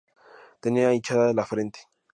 [0.59, 1.81] Tenía hinchada la frente.